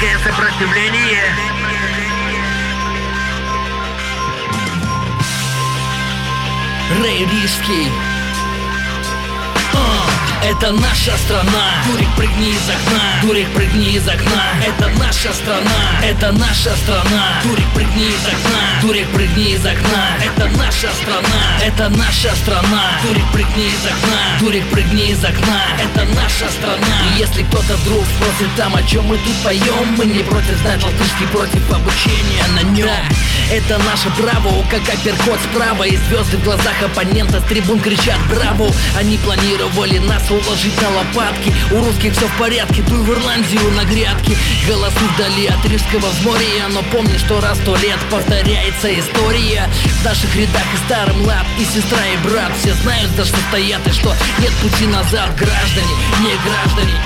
[0.00, 1.24] Дикое сопротивление.
[6.90, 8.19] А,
[10.60, 11.82] это наша страна.
[11.86, 13.00] Дурик, прыгни из окна.
[13.22, 14.44] Дурик, прыгни из окна.
[14.62, 15.70] Это наша страна.
[16.04, 17.40] Это наша страна.
[17.42, 18.60] Дурик, прыгни из окна.
[18.82, 20.18] Дурик, прыгни из окна.
[20.22, 21.40] Это наша страна.
[21.64, 23.00] Это наша страна.
[23.02, 24.20] Дурик, прыгни из окна.
[24.40, 25.62] Дурик, прыгни из окна.
[25.82, 26.86] Это наша страна.
[27.08, 30.82] И если кто-то вдруг спросит там, о чем мы тут поем Мы не против знать
[30.82, 32.88] латышский против обучения на нем
[33.50, 35.84] Это наше право, как апперкот справа.
[35.84, 38.70] И звезды в глазах оппонента с трибун кричат браво!
[38.96, 41.52] Они планировали нас уложить на лопатки.
[41.70, 44.36] У русских все в порядке, туй в Ирландию на грядки
[44.66, 49.68] Голосы вдали от Рижского взморья Но помни, что раз сто лет повторяется история.
[50.00, 52.52] В наших рядах и старым лад, и сестра, и брат.
[52.60, 56.32] Все знают, за что стоят и что нет пути назад Граждане, не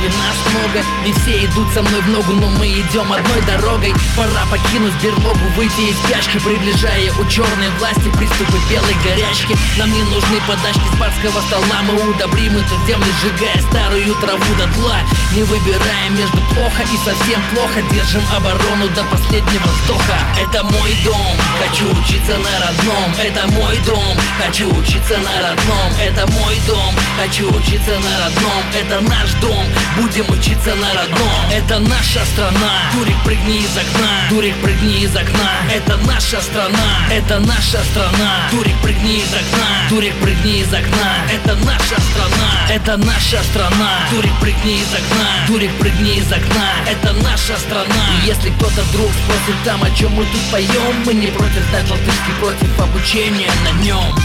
[0.05, 3.95] и нас много И все идут со мной в ногу, но мы идем одной дорогой.
[4.17, 9.56] Пора покинуть берлогу, выйти из спячки Приближая у черной власти приступы белой горячки.
[9.78, 14.67] Нам не нужны подачки с барского стола Мы удобрим эту землю, сжигая старую траву до
[14.75, 15.01] тла.
[15.33, 21.37] Не выбираем между плохо и совсем плохо Держим оборону до последнего вздоха Это мой дом,
[21.61, 23.09] хочу учиться на родном.
[23.19, 25.93] Это мой дом, хочу учиться на родном.
[26.00, 28.62] Это мой дом, хочу учиться на родном.
[28.75, 29.65] Это наш дом,
[29.97, 31.50] будем учиться на родном.
[31.53, 34.28] Это наша страна, Дурик, прыгни из окна.
[34.31, 35.50] Дурик, прыгни из окна.
[35.73, 38.48] Это наша страна, это наша страна.
[38.50, 39.89] Дурик, прыгни из окна.
[39.91, 41.25] Дурик, прыгни из окна.
[41.33, 44.00] Это наша страна, это наша страна.
[44.11, 45.28] Дурик, прыгни из окна.
[45.48, 46.69] Дурик, прыгни из окна.
[46.87, 48.05] Это наша страна.
[48.22, 51.89] И если кто-то вдруг спросит там, о чем мы тут поем Мы не против знать
[51.91, 54.23] латышский против обучения на нем